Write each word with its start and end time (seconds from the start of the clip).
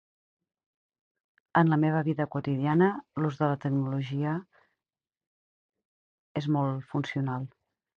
En 1.61 1.69
la 1.73 1.79
meva 1.83 2.01
vida 2.07 2.27
quotidiana, 2.37 2.89
l'ús 3.23 3.39
de 3.43 3.53
la 3.53 3.61
tecnologia 3.69 4.35
és 6.43 6.53
molt 6.59 6.95
funcional. 6.95 7.53